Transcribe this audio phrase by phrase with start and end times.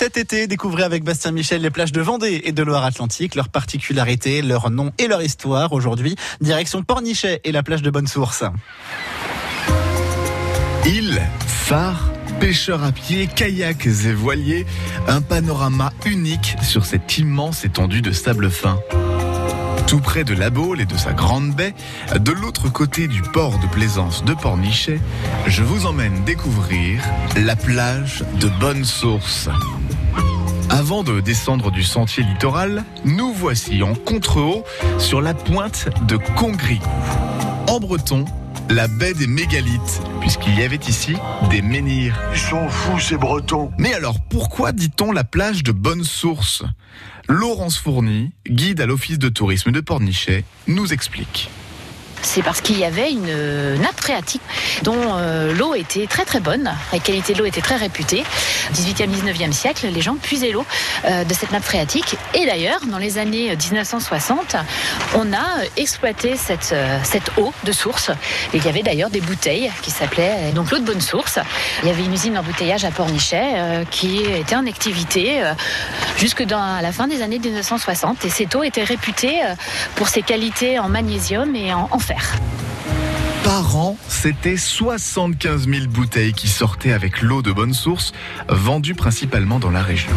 [0.00, 4.40] cet été, découvrez avec Bastien Michel les plages de Vendée et de Loire-Atlantique, leurs particularités,
[4.40, 5.74] leur nom et leur histoire.
[5.74, 8.42] Aujourd'hui, direction Pornichet et la plage de Bonne Source.
[10.86, 12.10] Île, phare,
[12.40, 14.64] pêcheurs à pied, kayaks et voiliers,
[15.06, 18.80] un panorama unique sur cette immense étendue de sable fin.
[19.86, 21.74] Tout près de la Baule et de sa grande baie,
[22.18, 24.98] de l'autre côté du port de plaisance de Pornichet,
[25.46, 27.02] je vous emmène découvrir
[27.36, 29.50] la plage de Bonne Source.
[30.90, 34.64] Avant de descendre du sentier littoral, nous voici en contre-haut
[34.98, 36.84] sur la pointe de Congrigou.
[37.68, 38.24] En breton,
[38.68, 41.14] la baie des mégalithes, puisqu'il y avait ici
[41.48, 42.20] des menhirs.
[42.32, 43.70] Ils sont fous ces bretons.
[43.78, 46.64] Mais alors pourquoi dit-on la plage de Bonne Source
[47.28, 51.50] Laurence Fourny, guide à l'office de tourisme de Pornichet, nous explique
[52.22, 54.42] c'est parce qu'il y avait une nappe phréatique
[54.82, 58.24] dont euh, l'eau était très très bonne, la qualité de l'eau était très réputée.
[58.74, 60.64] 18e, 19e siècle, les gens puisaient l'eau
[61.04, 62.16] euh, de cette nappe phréatique.
[62.34, 64.56] Et d'ailleurs, dans les années 1960,
[65.14, 68.10] on a exploité cette, euh, cette eau de source.
[68.54, 71.38] il y avait d'ailleurs des bouteilles qui s'appelaient donc l'eau de bonne source.
[71.82, 75.42] Il y avait une usine d'embouteillage à Pornichet qui était en activité
[76.16, 78.24] jusque dans la fin des années 1960.
[78.24, 79.40] Et cette eau était réputée
[79.96, 81.98] pour ses qualités en magnésium et en, en
[83.44, 88.12] Par an, c'était 75 000 bouteilles qui sortaient avec l'eau de bonne source,
[88.48, 90.12] vendues principalement dans la région.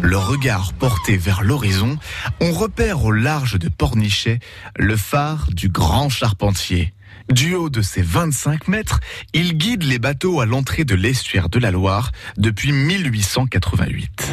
[0.00, 1.98] Le regard porté vers l'horizon,
[2.40, 4.38] on repère au large de Pornichet
[4.76, 6.94] le phare du Grand Charpentier.
[7.30, 9.00] Du haut de ses 25 mètres,
[9.34, 14.32] il guide les bateaux à l'entrée de l'estuaire de la Loire depuis 1888.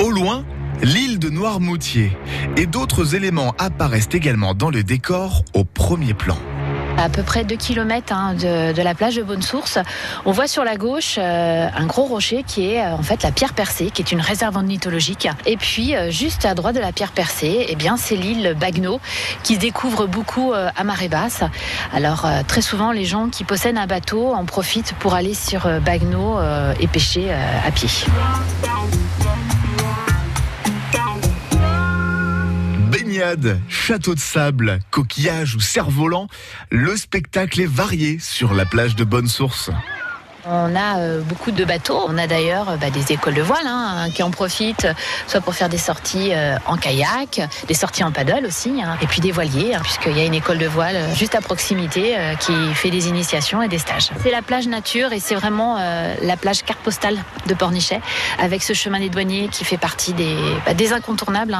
[0.00, 0.46] Au loin,
[0.82, 2.16] l'île de Noirmoutier
[2.56, 6.36] et d'autres éléments apparaissent également dans le décor au premier plan
[6.98, 9.78] à peu près 2 km hein, de, la plage de Bonne Source.
[10.24, 13.32] On voit sur la gauche euh, un gros rocher qui est euh, en fait la
[13.32, 15.28] pierre percée, qui est une réserve ornithologique.
[15.44, 19.00] Et puis euh, juste à droite de la pierre percée, eh bien c'est l'île Bagno
[19.42, 21.42] qui se découvre beaucoup à marée basse.
[21.92, 26.38] Alors très souvent les gens qui possèdent un bateau en profitent pour aller sur Bagno
[26.80, 27.88] et pêcher à pied.
[33.68, 36.28] Château de sable, coquillage ou cerf-volant,
[36.70, 39.70] le spectacle est varié sur la plage de Bonne Source.
[40.48, 42.04] On a euh, beaucoup de bateaux.
[42.06, 44.86] On a d'ailleurs euh, bah, des écoles de voile hein, qui en profitent,
[45.26, 49.06] soit pour faire des sorties euh, en kayak, des sorties en paddle aussi, hein, et
[49.06, 52.52] puis des voiliers, hein, puisqu'il y a une école de voile juste à proximité qui
[52.74, 54.10] fait des initiations et des stages.
[54.22, 55.78] C'est la plage nature et c'est vraiment
[56.22, 58.00] la plage carte postale de Pornichet,
[58.38, 61.56] avec ce chemin des douaniers qui fait partie des, bah, incontournables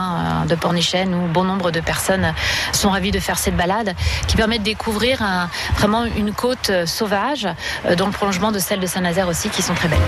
[0.49, 1.05] de Pornichet.
[1.07, 2.33] Nous, bon nombre de personnes
[2.73, 3.95] sont ravies de faire cette balade
[4.27, 5.23] qui permet de découvrir
[5.77, 7.49] vraiment une côte sauvage
[7.97, 9.99] dans le prolongement de celle de Saint-Nazaire aussi qui sont très belles.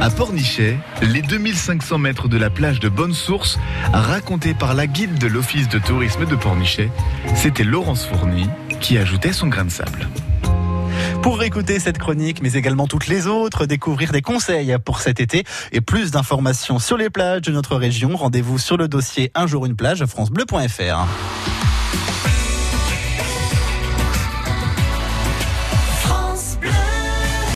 [0.00, 3.58] À Pornichet, les 2500 mètres de la plage de Bonne Source,
[3.92, 6.90] racontés par la guide de l'Office de tourisme de Pornichet,
[7.36, 8.48] c'était Laurence Fourny
[8.80, 10.08] qui ajoutait son grain de sable.
[11.22, 15.44] Pour écouter cette chronique, mais également toutes les autres, découvrir des conseils pour cet été
[15.70, 19.66] et plus d'informations sur les plages de notre région, rendez-vous sur le dossier Un jour
[19.66, 21.06] une plage, francebleu.fr.